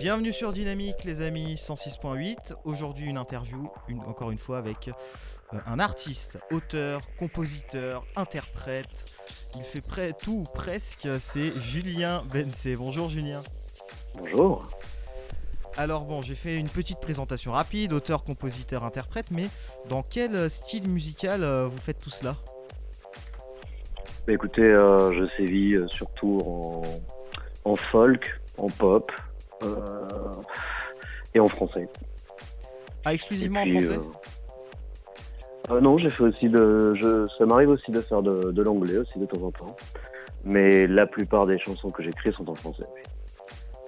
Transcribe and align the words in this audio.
Bienvenue 0.00 0.32
sur 0.32 0.54
Dynamique 0.54 1.04
les 1.04 1.20
amis 1.20 1.56
106.8. 1.56 2.54
Aujourd'hui 2.64 3.10
une 3.10 3.18
interview, 3.18 3.70
une, 3.86 4.00
encore 4.00 4.30
une 4.30 4.38
fois 4.38 4.56
avec 4.56 4.88
euh, 5.52 5.58
un 5.66 5.78
artiste, 5.78 6.38
auteur, 6.50 7.02
compositeur, 7.18 8.06
interprète. 8.16 9.04
Il 9.56 9.62
fait 9.62 9.82
près 9.82 10.14
tout 10.14 10.44
presque, 10.54 11.06
c'est 11.18 11.52
Julien 11.60 12.22
Bensé. 12.32 12.76
Bonjour 12.76 13.10
Julien. 13.10 13.42
Bonjour. 14.14 14.70
Alors 15.76 16.06
bon, 16.06 16.22
j'ai 16.22 16.34
fait 16.34 16.58
une 16.58 16.70
petite 16.70 17.00
présentation 17.00 17.52
rapide, 17.52 17.92
auteur, 17.92 18.24
compositeur, 18.24 18.84
interprète, 18.84 19.30
mais 19.30 19.48
dans 19.90 20.02
quel 20.02 20.48
style 20.48 20.88
musical 20.88 21.44
euh, 21.44 21.66
vous 21.66 21.78
faites 21.78 21.98
tout 21.98 22.08
cela? 22.08 22.36
Bah, 24.26 24.32
écoutez, 24.32 24.62
euh, 24.62 25.12
je 25.12 25.28
sévis 25.36 25.76
surtout 25.88 26.40
en, 26.46 26.80
en 27.66 27.76
folk, 27.76 28.40
en 28.56 28.70
pop 28.70 29.12
et 31.34 31.40
en 31.40 31.46
français. 31.46 31.88
Ah, 33.04 33.14
exclusivement 33.14 33.62
puis, 33.62 33.78
en 33.78 33.80
français 33.80 33.98
euh, 35.70 35.74
euh, 35.74 35.80
non, 35.80 35.98
j'ai 35.98 36.08
fait 36.08 36.24
aussi 36.24 36.48
de. 36.48 36.94
Je, 36.94 37.26
ça 37.38 37.46
m'arrive 37.46 37.68
aussi 37.68 37.90
de 37.90 38.00
faire 38.00 38.22
de, 38.22 38.50
de 38.50 38.62
l'anglais 38.62 38.98
aussi 38.98 39.18
de 39.18 39.26
temps 39.26 39.42
en 39.42 39.50
temps. 39.52 39.76
Mais 40.44 40.86
la 40.86 41.06
plupart 41.06 41.46
des 41.46 41.58
chansons 41.58 41.90
que 41.90 42.02
j'écris 42.02 42.32
sont 42.32 42.48
en 42.48 42.54
français. 42.54 42.86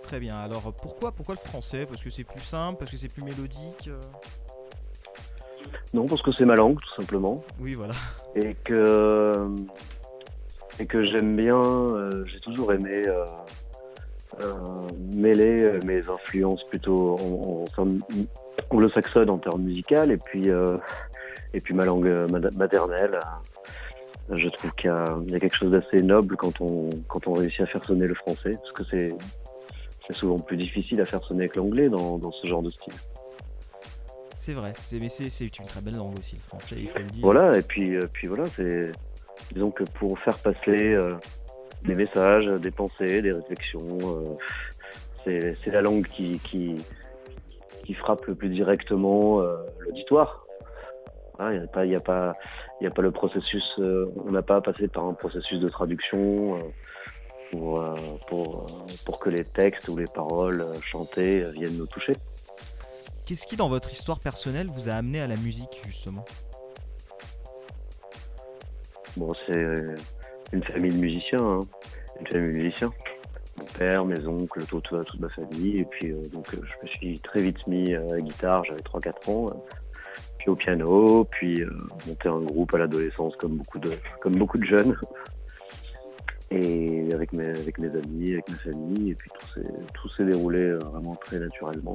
Très 0.02 0.20
bien. 0.20 0.36
Alors 0.36 0.72
pourquoi, 0.74 1.12
pourquoi 1.12 1.34
le 1.34 1.40
français? 1.40 1.86
Parce 1.86 2.02
que 2.02 2.10
c'est 2.10 2.24
plus 2.24 2.40
simple, 2.44 2.78
parce 2.78 2.90
que 2.90 2.96
c'est 2.96 3.12
plus 3.12 3.22
mélodique 3.22 3.88
euh? 3.88 4.00
Non, 5.94 6.06
parce 6.06 6.22
que 6.22 6.32
c'est 6.32 6.44
ma 6.44 6.54
langue, 6.54 6.78
tout 6.78 6.94
simplement. 7.00 7.42
Oui, 7.58 7.74
voilà. 7.74 7.94
Et 8.34 8.54
que. 8.54 9.48
Et 10.78 10.86
que 10.86 11.04
j'aime 11.04 11.36
bien. 11.36 11.60
euh, 11.60 12.24
j'ai 12.26 12.40
toujours 12.40 12.72
aimé. 12.72 13.02
Euh, 14.40 14.54
mêler 15.14 15.62
euh, 15.62 15.80
mes 15.84 16.08
influences 16.08 16.64
plutôt 16.64 17.16
en, 17.18 17.64
en, 17.64 19.38
termes 19.38 19.62
musical 19.62 20.10
et 20.10 20.16
puis 20.16 20.48
euh, 20.50 20.78
et 21.52 21.60
puis 21.60 21.74
ma 21.74 21.84
langue 21.84 22.08
maternelle 22.56 23.18
je 24.30 24.48
trouve 24.48 24.72
qu'il 24.74 24.86
y, 24.86 24.92
a 24.92 25.18
il 25.26 25.32
y 25.32 25.34
a 25.34 25.40
quelque 25.40 25.56
chose 25.56 25.72
d'assez 25.72 26.02
noble 26.02 26.36
quand 26.36 26.60
on 26.60 26.88
quand 27.08 27.26
on 27.26 27.34
réussit 27.34 27.60
à 27.60 27.66
faire 27.66 27.84
sonner 27.84 28.06
le 28.06 28.14
français 28.14 28.52
parce 28.52 28.72
que 28.72 28.84
c'est 28.90 29.14
c'est 30.06 30.14
souvent 30.14 30.38
plus 30.38 30.56
difficile 30.56 31.00
à 31.00 31.04
faire 31.04 31.22
sonner 31.24 31.40
avec 31.42 31.56
l'anglais 31.56 31.88
dans, 31.88 32.18
dans 32.18 32.32
ce 32.32 32.46
genre 32.46 32.62
de 32.62 32.70
style 32.70 32.94
C'est 34.36 34.54
vrai. 34.54 34.72
Mais 34.92 35.08
c'est, 35.08 35.30
c'est 35.30 35.58
une 35.58 35.66
très 35.66 35.80
belle 35.80 35.96
langue 35.96 36.18
aussi, 36.18 36.36
le 36.36 36.40
français, 36.40 36.76
il 36.78 36.88
faut 36.88 36.98
le 36.98 37.04
dire. 37.04 37.22
voilà 37.22 37.58
et 37.58 37.62
puis 37.62 37.96
euh, 37.96 38.02
puis 38.12 38.28
voilà 38.28 38.44
c'est 38.46 38.90
disons 39.52 39.70
que 39.70 39.84
pour 39.84 40.18
faire 40.20 40.38
passer 40.38 40.94
euh, 40.94 41.16
des 41.84 41.94
messages 41.94 42.46
des 42.46 42.70
pensées 42.70 43.22
des 43.22 43.32
réflexions 43.32 43.98
euh, 44.04 44.36
c'est 45.26 45.70
la 45.70 45.82
langue 45.82 46.06
qui 46.06 46.40
qui 46.40 46.74
qui 47.84 47.94
frappe 47.94 48.26
le 48.26 48.34
plus 48.34 48.48
directement 48.48 49.40
euh, 49.40 49.56
l'auditoire. 49.80 50.46
Il 51.40 51.58
n'y 51.58 51.64
a 51.64 51.66
pas, 51.66 51.84
y 51.84 51.96
a 51.96 52.00
pas, 52.00 52.36
y 52.80 52.86
a 52.86 52.90
pas 52.90 53.02
le 53.02 53.10
processus. 53.10 53.64
euh, 53.80 54.06
on 54.24 54.30
n'a 54.30 54.42
pas 54.42 54.56
à 54.56 54.60
passer 54.60 54.86
par 54.86 55.04
un 55.04 55.14
processus 55.14 55.58
de 55.58 55.68
traduction 55.68 56.60
pour 57.50 57.84
pour 58.28 58.66
pour 59.04 59.18
que 59.18 59.30
les 59.30 59.44
textes 59.44 59.88
ou 59.88 59.96
les 59.96 60.04
paroles 60.14 60.64
chantées 60.80 61.44
viennent 61.52 61.76
nous 61.76 61.86
toucher. 61.86 62.14
Qu'est-ce 63.26 63.46
qui, 63.46 63.56
dans 63.56 63.68
votre 63.68 63.90
histoire 63.90 64.20
personnelle, 64.20 64.68
vous 64.68 64.88
a 64.88 64.92
amené 64.92 65.20
à 65.20 65.26
la 65.26 65.36
musique, 65.36 65.80
justement? 65.84 66.24
Bon, 69.16 69.32
c'est 69.46 69.76
une 70.52 70.62
famille 70.64 70.92
de 70.92 70.98
musiciens, 70.98 71.40
hein, 71.40 71.60
une 72.20 72.26
famille 72.26 72.52
de 72.52 72.58
musiciens. 72.62 72.92
Mon 73.58 73.64
père, 73.78 74.04
mes 74.04 74.26
oncles, 74.26 74.64
toute, 74.64 74.88
toute 74.88 75.20
ma 75.20 75.28
famille. 75.28 75.78
Et 75.78 75.84
puis, 75.84 76.12
euh, 76.12 76.22
donc, 76.32 76.54
euh, 76.54 76.60
je 76.62 76.86
me 76.86 76.88
suis 76.88 77.20
très 77.20 77.42
vite 77.42 77.66
mis 77.66 77.94
euh, 77.94 78.08
à 78.08 78.14
la 78.14 78.20
guitare, 78.20 78.64
j'avais 78.64 78.80
3-4 78.80 79.30
ans. 79.30 79.64
puis 80.38 80.50
au 80.50 80.56
piano, 80.56 81.24
puis 81.24 81.64
monter 82.06 82.28
un 82.28 82.40
groupe 82.40 82.74
à 82.74 82.78
l'adolescence 82.78 83.34
comme 83.36 83.56
beaucoup 83.56 83.78
de, 83.78 84.64
jeunes. 84.64 84.96
Et 86.50 87.08
avec 87.14 87.32
mes, 87.32 87.46
amis, 87.46 88.32
avec 88.32 88.50
ma 88.50 88.56
famille. 88.56 89.10
Et 89.10 89.14
puis 89.14 89.30
tout 89.94 90.08
s'est, 90.10 90.24
déroulé 90.24 90.72
vraiment 90.72 91.14
très 91.16 91.38
naturellement. 91.38 91.94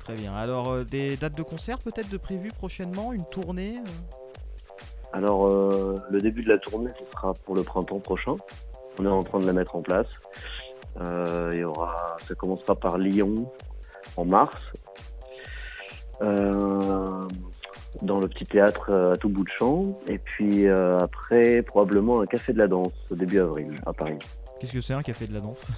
Très 0.00 0.14
bien. 0.14 0.34
Alors, 0.34 0.84
des 0.84 1.16
dates 1.16 1.36
de 1.36 1.42
concert 1.42 1.78
peut-être 1.78 2.10
de 2.10 2.16
prévues 2.16 2.50
prochainement? 2.50 3.12
Une 3.12 3.24
tournée 3.26 3.78
Alors, 5.16 5.46
euh, 5.46 5.94
le 6.10 6.20
début 6.20 6.42
de 6.42 6.50
la 6.50 6.58
tournée, 6.58 6.90
ce 6.90 7.10
sera 7.10 7.32
pour 7.32 7.54
le 7.54 7.62
printemps 7.62 8.00
prochain. 8.00 8.36
On 8.98 9.06
est 9.06 9.08
en 9.08 9.22
train 9.22 9.38
de 9.38 9.46
la 9.46 9.54
mettre 9.54 9.74
en 9.74 9.80
place. 9.80 10.06
Euh, 11.00 11.48
il 11.54 11.60
y 11.60 11.64
aura, 11.64 12.16
ça 12.18 12.34
commencera 12.34 12.76
par 12.76 12.98
Lyon 12.98 13.50
en 14.18 14.26
mars. 14.26 14.54
Euh, 16.20 17.26
dans 18.02 18.20
le 18.20 18.28
petit 18.28 18.44
théâtre 18.44 18.92
à 18.92 19.16
tout 19.16 19.30
bout 19.30 19.44
de 19.44 19.50
champ. 19.58 19.98
Et 20.06 20.18
puis 20.18 20.68
après, 20.68 21.62
probablement 21.62 22.20
un 22.20 22.26
café 22.26 22.52
de 22.52 22.58
la 22.58 22.68
danse 22.68 22.92
au 23.10 23.14
début 23.14 23.40
avril 23.40 23.74
à 23.86 23.94
Paris. 23.94 24.18
Qu'est-ce 24.60 24.74
que 24.74 24.82
c'est 24.82 24.92
un 24.92 25.02
café 25.02 25.26
de 25.26 25.32
la 25.32 25.40
danse? 25.40 25.72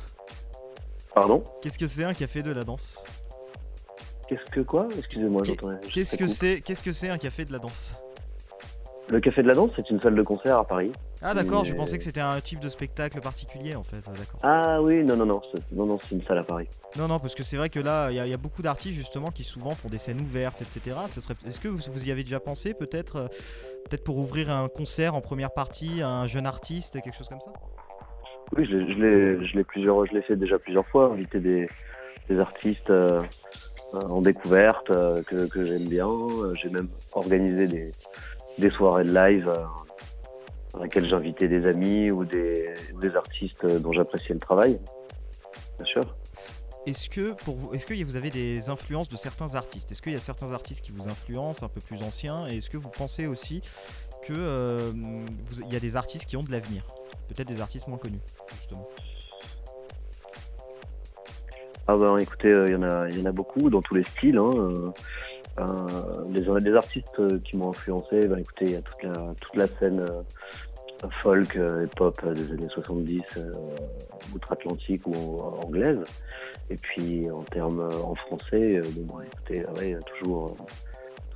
Pardon? 1.15 1.45
Qu'est-ce 1.63 1.79
que 1.79 1.87
c'est 1.87 2.03
un 2.03 2.15
café 2.15 2.43
de 2.43 2.51
la 2.51 2.65
danse? 2.65 3.05
Qu'est-ce 4.29 4.51
que 4.51 4.61
quoi? 4.63 4.89
Excusez-moi, 4.99 5.43
j'entends. 5.45 5.79
Qu'est-ce 5.93 6.17
que 6.17 6.27
c'est 6.27 6.61
Qu'est-ce 6.61 6.83
que 6.83 6.93
c'est 6.93 7.09
un 7.09 7.19
café 7.19 7.45
de 7.45 7.53
la 7.53 7.61
danse? 7.61 7.95
Le 9.11 9.21
café 9.21 9.43
de 9.43 9.49
la 9.49 9.55
danse, 9.55 9.71
c'est 9.75 9.89
une 9.89 10.01
salle 10.01 10.15
de 10.15 10.23
concert 10.23 10.59
à 10.59 10.65
Paris. 10.67 10.93
Ah 11.23 11.33
d'accord, 11.35 11.65
je 11.65 11.75
pensais 11.75 11.97
que 11.97 12.05
c'était 12.05 12.21
un 12.21 12.39
type 12.41 12.61
de 12.61 12.69
spectacle 12.69 13.21
particulier 13.21 13.75
en 13.75 13.83
fait. 13.83 14.03
Ah, 14.07 14.11
D'accord. 14.13 14.41
Ah 14.43 14.83
oui, 14.83 15.03
non, 15.03 15.17
non, 15.17 15.25
non, 15.27 15.41
c'est- 15.51 15.63
non, 15.73 15.87
non, 15.87 15.99
c'est 15.99 16.15
une 16.15 16.23
salle 16.25 16.39
à 16.39 16.43
Paris. 16.45 16.69
Non, 16.99 17.09
non, 17.09 17.19
parce 17.19 17.35
que 17.35 17.43
c'est 17.43 17.57
vrai 17.57 17.71
que 17.71 17.81
là, 17.81 18.11
il 18.11 18.17
y, 18.17 18.21
a- 18.21 18.27
il 18.27 18.31
y 18.31 18.35
a 18.35 18.39
beaucoup 18.39 18.61
d'artistes 18.63 18.95
justement 18.95 19.29
qui 19.31 19.45
souvent 19.45 19.71
font 19.71 19.89
des 19.89 19.99
scènes 19.99 20.21
ouvertes, 20.21 20.61
etc. 20.61 20.97
Ça 21.09 21.21
serait... 21.23 21.35
Est-ce 21.47 21.59
que 21.59 21.69
vous, 21.69 21.79
vous 21.91 22.07
y 22.09 22.13
avez 22.13 22.23
déjà 22.23 22.39
pensé 22.39 22.75
peut-être 22.75 23.17
euh, 23.17 23.27
peut-être 23.89 24.05
pour 24.05 24.19
ouvrir 24.19 24.51
un 24.51 24.69
concert 24.69 25.15
en 25.15 25.21
première 25.23 25.51
partie 25.53 26.03
à 26.03 26.09
un 26.11 26.27
jeune 26.27 26.47
artiste, 26.47 27.01
quelque 27.01 27.17
chose 27.17 27.29
comme 27.29 27.41
ça? 27.41 27.53
Oui, 28.57 28.67
je 28.71 28.77
l'ai, 28.77 28.93
je 28.95 28.99
l'ai, 29.01 29.47
je 29.49 29.57
l'ai 29.57 29.65
plusieurs, 29.65 30.05
je 30.07 30.13
l'ai 30.13 30.23
fait 30.23 30.37
déjà 30.37 30.59
plusieurs 30.59 30.87
fois, 30.89 31.07
inviter 31.13 31.41
des, 31.41 31.69
des 32.29 32.39
artistes 32.39 32.91
euh, 32.91 33.23
en 33.93 34.21
découverte 34.23 34.91
euh, 34.91 35.23
que, 35.23 35.47
que 35.49 35.67
j'aime 35.67 35.89
bien. 35.89 36.09
J'ai 36.63 36.69
même 36.71 36.89
organisé 37.13 37.67
des, 37.67 37.93
des 38.59 38.71
soirées 38.71 39.05
de 39.05 39.15
live 39.15 39.49
euh, 39.49 39.65
dans 40.73 40.83
lesquelles 40.83 41.09
j'invitais 41.09 41.49
des 41.49 41.67
amis 41.67 42.11
ou 42.11 42.25
des, 42.25 42.75
artistes 43.17 43.65
euh, 43.65 43.79
dont 43.79 43.93
j'appréciais 43.93 44.35
le 44.35 44.41
travail. 44.41 44.79
Bien 45.79 45.87
sûr. 45.87 46.17
Est-ce 46.87 47.09
que 47.09 47.33
pour 47.45 47.57
vous, 47.57 47.75
est-ce 47.75 47.87
que 47.87 48.05
vous 48.05 48.17
avez 48.17 48.31
des 48.31 48.71
influences 48.71 49.09
de 49.09 49.17
certains 49.17 49.55
artistes? 49.55 49.93
Est-ce 49.93 50.01
qu'il 50.01 50.13
y 50.13 50.17
a 50.17 50.21
certains 50.21 50.53
artistes 50.53 50.85
qui 50.85 50.93
vous 50.93 51.09
influencent, 51.09 51.65
un 51.65 51.69
peu 51.69 51.81
plus 51.81 52.03
anciens? 52.03 52.47
Et 52.49 52.59
est-ce 52.59 52.71
que 52.71 52.79
vous 52.79 52.89
pensez 52.89 53.27
aussi 53.27 53.61
que 54.25 54.33
euh, 54.33 54.93
y 55.71 55.77
a 55.77 55.81
des 55.81 55.97
artistes 55.97 56.27
qui 56.27 56.37
ont 56.37 56.43
de 56.43 56.51
l'avenir? 56.51 56.87
Peut-être 57.29 57.49
des 57.49 57.61
artistes 57.61 57.89
moins 57.89 57.99
connus, 57.99 58.21
justement. 58.55 58.89
Ah 61.87 61.97
ben 61.97 62.19
écoutez, 62.19 62.49
euh, 62.49 62.67
il 62.69 62.73
y 62.73 62.77
en 62.77 62.83
a, 62.83 63.09
y 63.09 63.23
en 63.23 63.25
a 63.25 63.33
beaucoup 63.33 63.71
dans 63.71 63.81
tous 63.81 63.95
les 63.95 64.03
styles. 64.03 64.37
Hein. 64.37 64.93
Euh, 65.59 66.25
les, 66.31 66.75
artistes 66.75 67.19
euh, 67.19 67.39
qui 67.45 67.57
m'ont 67.57 67.71
influencé, 67.71 68.27
ben 68.27 68.39
écoutez, 68.39 68.65
il 68.65 68.73
y 68.73 68.77
a 68.77 68.83
toute 68.83 69.57
la, 69.57 69.67
scène 69.67 70.01
euh, 70.01 71.09
folk 71.23 71.57
euh, 71.57 71.85
et 71.85 71.87
pop 71.87 72.15
des 72.35 72.53
années 72.53 72.69
70, 72.69 73.23
euh, 73.37 73.53
outre-Atlantique 74.35 75.07
ou 75.07 75.41
anglaise. 75.65 76.01
Et 76.71 76.77
puis 76.77 77.31
en 77.31 77.43
termes 77.43 77.89
en 78.05 78.15
français, 78.15 78.81
bon, 78.97 79.17
ben, 79.17 79.25
écoutez, 79.25 79.67
ouais, 79.81 79.99
toujours, 80.19 80.57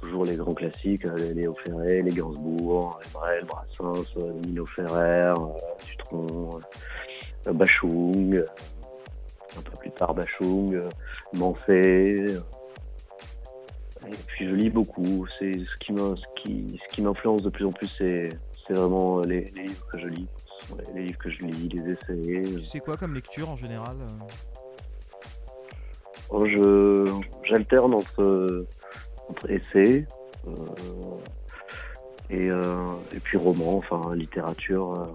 toujours 0.01 0.25
les 0.25 0.37
grands 0.37 0.55
classiques, 0.55 1.05
les 1.05 1.35
Léo 1.35 1.55
Ferré, 1.65 2.03
les 2.03 2.13
Gainsbourg, 2.13 2.99
les 3.05 3.47
Brassens, 3.47 4.15
Nino 4.45 4.67
Ferrer, 4.67 5.35
euh, 7.47 7.53
Bachung. 7.53 8.45
un 9.59 9.63
peu 9.63 9.79
plus 9.79 9.91
tard 9.93 10.15
Bachung, 10.15 10.75
euh. 10.75 10.89
Et 14.09 14.15
puis 14.27 14.49
je 14.49 14.55
lis 14.55 14.71
beaucoup. 14.71 15.27
C'est 15.39 15.53
ce 15.53 15.77
qui 15.85 15.93
m'in- 15.93 16.17
ce 16.17 16.43
qui, 16.43 16.81
ce 16.89 16.95
qui 16.95 17.03
m'influence 17.03 17.43
de 17.43 17.51
plus 17.51 17.65
en 17.67 17.73
plus, 17.73 17.87
c'est 17.89 18.29
vraiment 18.71 19.21
les, 19.21 19.45
les 19.57 19.63
livres 19.65 19.87
que 19.93 19.99
je 19.99 20.07
lis. 20.07 20.27
Les, 20.95 21.03
livres 21.05 21.19
que 21.19 21.31
je 21.31 21.45
lis, 21.45 21.69
les 21.69 21.93
essais. 21.93 22.63
C'est 22.65 22.81
quoi 22.81 22.97
comme 22.97 23.15
lecture 23.15 23.51
en 23.51 23.57
général 23.57 23.97
euh 24.01 24.25
Oh, 26.31 26.47
je 26.47 27.13
j'alterne 27.45 27.93
entre 27.95 28.67
entre 29.29 29.51
essais 29.51 30.07
euh, 30.47 30.53
et 32.31 32.49
euh, 32.49 32.87
et 33.15 33.21
puis 33.21 33.37
romans, 33.37 33.77
enfin 33.77 34.15
littérature 34.15 34.95
euh, 34.95 35.07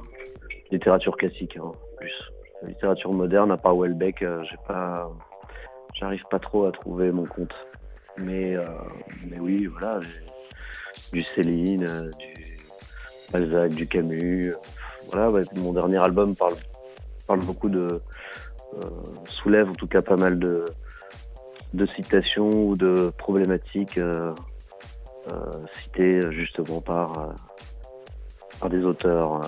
littérature 0.70 1.18
classique 1.18 1.58
hein, 1.58 1.72
plus. 1.98 2.14
La 2.62 2.70
littérature 2.70 3.12
moderne, 3.14 3.52
à 3.52 3.58
part 3.58 3.76
Welbeck, 3.76 4.22
euh, 4.22 4.44
j'ai 4.50 4.58
pas 4.68 5.10
j'arrive 5.96 6.24
pas 6.30 6.40
trop 6.40 6.66
à 6.66 6.72
trouver 6.72 7.12
mon 7.12 7.26
compte. 7.26 7.54
Mais 8.18 8.56
euh, 8.56 8.66
mais 9.30 9.40
oui, 9.40 9.68
voilà, 9.68 10.00
du 11.12 11.24
Céline, 11.36 11.88
euh, 11.88 12.10
du 12.18 12.58
Balzac, 13.32 13.72
du 13.72 13.88
Camus. 13.88 14.52
euh, 14.52 14.56
Voilà, 15.12 15.44
mon 15.56 15.74
dernier 15.74 15.98
album 15.98 16.36
parle 16.36 16.56
parle 17.28 17.42
beaucoup 17.42 17.70
de 17.70 18.02
soulève 19.26 19.70
en 19.70 19.74
tout 19.74 19.88
cas 19.88 20.02
pas 20.02 20.18
mal 20.18 20.38
de, 20.40 20.66
de 21.74 21.86
citations 21.88 22.68
ou 22.68 22.76
de 22.76 23.12
problématiques 23.18 24.00
citées 25.72 26.22
justement 26.32 26.80
par, 26.82 27.36
par 28.60 28.70
des 28.70 28.84
auteurs 28.84 29.42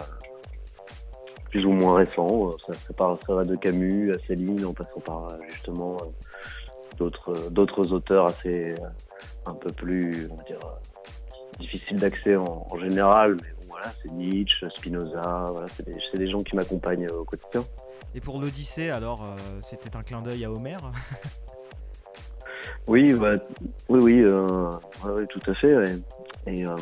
plus 1.51 1.65
ou 1.65 1.71
moins 1.71 1.95
récents. 1.95 2.51
Ça, 2.65 2.73
ça, 2.73 3.17
ça, 3.25 3.33
va 3.33 3.43
de 3.43 3.55
Camus 3.55 4.13
à 4.13 4.19
Céline 4.27 4.65
en 4.65 4.73
passant 4.73 4.99
par 4.99 5.29
justement 5.49 5.97
d'autres 6.99 7.49
d'autres 7.49 7.91
auteurs 7.93 8.27
assez 8.27 8.75
un 9.45 9.53
peu 9.53 9.71
plus 9.71 10.27
on 10.31 10.35
va 10.35 10.43
dire 10.43 10.59
difficiles 11.59 11.99
d'accès 11.99 12.35
en, 12.35 12.67
général 12.79 13.37
mais 13.41 13.67
voilà 13.67 13.87
c'est 14.01 14.11
Nietzsche 14.11 14.69
Spinoza 14.69 15.45
voilà, 15.49 15.67
c'est 15.67 15.85
des, 15.85 15.95
des, 16.17 16.29
gens 16.29 16.39
qui 16.39 16.55
m'accompagnent 16.55 17.07
au 17.09 17.23
quotidien. 17.23 17.63
Et 18.15 18.21
pour 18.21 18.39
l'Odyssée 18.39 18.89
alors 18.89 19.23
euh, 19.23 19.35
c'était 19.61 19.95
un 19.95 20.03
clin 20.03 20.21
d'œil 20.21 20.45
à 20.45 20.51
Homère? 20.51 20.81
Oui 22.87 23.13
bah, 23.13 23.33
oui 23.87 23.99
oui, 24.01 24.23
euh, 24.25 24.71
tout 25.29 25.51
à 25.51 25.53
fait 25.55 25.75
et 26.47 26.65
euh, 26.65 26.75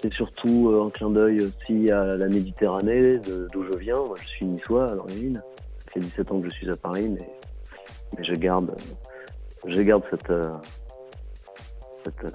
c'est 0.00 0.12
surtout 0.12 0.82
un 0.86 0.90
clin 0.90 1.10
d'œil 1.10 1.42
aussi 1.42 1.90
à 1.90 2.04
la 2.04 2.28
Méditerranée 2.28 3.18
d'où 3.52 3.64
je 3.64 3.78
viens. 3.78 3.96
Moi 3.96 4.16
je 4.20 4.26
suis 4.26 4.46
niçois 4.46 4.90
à 4.90 4.94
l'origine 4.94 5.42
ça 5.88 5.94
fait 5.94 6.00
17 6.00 6.32
ans 6.32 6.40
que 6.40 6.48
je 6.48 6.54
suis 6.54 6.70
à 6.70 6.76
Paris, 6.76 7.08
mais, 7.08 8.22
je 8.22 8.34
garde, 8.34 8.74
garde 9.66 10.02
cette, 10.10 10.30
euh, 10.30 10.54
euh, 12.06 12.28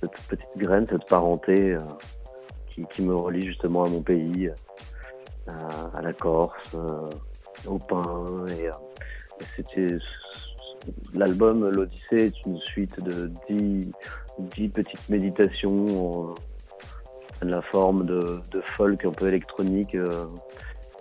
cette, 0.00 0.12
petite 0.28 0.56
graine, 0.56 0.86
cette 0.86 1.06
parenté 1.06 1.72
euh, 1.72 1.78
qui, 2.90 3.02
me 3.02 3.14
relie 3.14 3.46
justement 3.46 3.84
à 3.84 3.88
mon 3.88 4.02
pays, 4.02 4.50
à, 5.48 6.02
la 6.02 6.12
Corse, 6.12 6.76
au 7.66 7.78
pain. 7.78 8.24
C'était 9.56 9.98
l'album 11.14 11.68
L'Odyssée 11.68 12.26
est 12.26 12.46
une 12.46 12.58
suite 12.58 13.00
de 13.00 13.30
dix, 13.48 13.92
petites 14.68 15.08
méditations 15.08 16.30
en, 16.30 16.34
la 17.42 17.60
forme 17.60 18.04
de, 18.04 18.40
folk 18.62 19.04
un 19.04 19.10
peu 19.10 19.26
électronique 19.26 19.96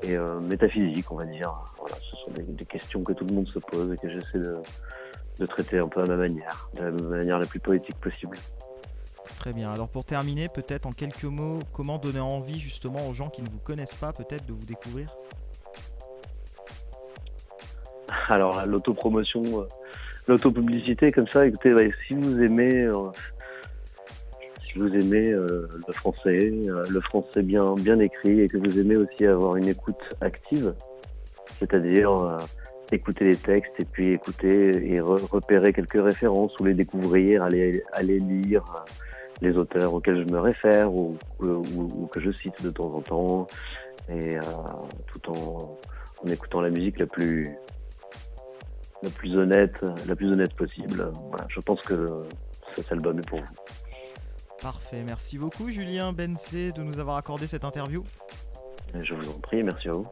et 0.03 0.17
euh, 0.17 0.39
métaphysique, 0.39 1.11
on 1.11 1.15
va 1.15 1.25
dire. 1.25 1.53
Voilà, 1.79 1.95
ce 1.95 2.15
sont 2.17 2.31
des, 2.31 2.65
questions 2.65 3.03
que 3.03 3.13
tout 3.13 3.25
le 3.25 3.33
monde 3.33 3.47
se 3.47 3.59
pose 3.59 3.91
et 3.91 3.97
que 3.97 4.09
j'essaie 4.09 4.39
de, 4.39 5.45
traiter 5.47 5.79
un 5.79 5.87
peu 5.87 6.01
à 6.01 6.05
ma 6.05 6.17
manière, 6.17 6.69
de 6.75 6.83
la 6.83 6.91
manière 6.91 7.39
la 7.39 7.47
plus 7.47 7.59
poétique 7.59 7.95
possible. 7.99 8.37
Très 9.39 9.53
bien. 9.53 9.71
Alors 9.71 9.89
pour 9.89 10.05
terminer, 10.05 10.49
peut-être 10.49 10.85
en 10.85 10.91
quelques 10.91 11.23
mots, 11.23 11.59
comment 11.73 11.97
donner 11.97 12.19
envie 12.19 12.59
justement 12.59 13.07
aux 13.07 13.13
gens 13.13 13.29
qui 13.29 13.41
ne 13.41 13.49
vous 13.49 13.57
connaissent 13.57 13.95
pas 13.95 14.13
peut-être 14.13 14.45
de 14.45 14.53
vous 14.53 14.65
découvrir? 14.65 15.07
Alors 18.27 18.65
l'autopromotion, 18.67 19.41
euh, 19.61 19.67
l'autopublicité 20.27 21.11
comme 21.11 21.27
ça, 21.27 21.47
écoutez, 21.47 21.73
si 22.05 22.13
vous 22.13 22.39
aimez 22.41 22.83
euh, 22.83 23.09
si 24.71 24.79
vous 24.79 24.93
aimez 24.93 25.31
euh, 25.31 25.67
le 25.87 25.93
français, 25.93 26.51
euh, 26.67 26.83
le 26.89 27.01
français 27.01 27.41
bien, 27.41 27.99
écrit 27.99 28.41
et 28.41 28.47
que 28.47 28.57
vous 28.57 28.79
aimez 28.79 28.95
aussi 28.95 29.25
avoir 29.25 29.55
une 29.57 29.67
écoute 29.67 30.01
active, 30.21 30.73
c'est-à-dire 31.53 32.11
euh, 32.11 32.37
écouter 32.91 33.25
les 33.25 33.35
textes 33.35 33.73
et 33.79 33.85
puis 33.85 34.09
écouter 34.09 34.93
et 34.93 35.01
repérer 35.01 35.73
quelques 35.73 36.01
références 36.01 36.53
ou 36.59 36.65
les 36.65 36.73
découvrir, 36.73 37.43
aller, 37.43 37.83
aller 37.93 38.19
lire 38.19 38.63
les 39.41 39.57
auteurs 39.57 39.93
auxquels 39.93 40.25
je 40.25 40.33
me 40.33 40.39
réfère 40.39 40.93
ou, 40.93 41.17
ou, 41.39 42.07
que 42.07 42.19
je 42.21 42.31
cite 42.31 42.63
de 42.63 42.69
temps 42.69 42.93
en 42.93 43.01
temps, 43.01 43.47
et 44.09 44.37
tout 45.07 45.31
en, 45.31 45.77
en, 46.23 46.27
écoutant 46.27 46.61
la 46.61 46.69
musique 46.69 46.99
la 46.99 47.07
plus 47.07 47.49
la 49.01 49.09
plus 49.09 49.35
honnête, 49.35 49.83
la 50.07 50.15
plus 50.15 50.31
honnête 50.31 50.53
possible. 50.53 51.11
Voilà, 51.29 51.47
je 51.49 51.59
pense 51.61 51.81
que 51.81 52.05
cet 52.75 52.91
album 52.91 53.17
est 53.17 53.27
pour 53.27 53.39
vous. 53.39 53.80
Parfait, 54.61 55.03
merci 55.03 55.39
beaucoup 55.39 55.71
Julien 55.71 56.13
Bensé 56.13 56.71
de 56.71 56.83
nous 56.83 56.99
avoir 56.99 57.17
accordé 57.17 57.47
cette 57.47 57.65
interview. 57.65 58.03
Je 58.93 59.15
vous 59.15 59.29
en 59.29 59.39
prie, 59.39 59.63
merci 59.63 59.89
à 59.89 59.93
vous. 59.93 60.07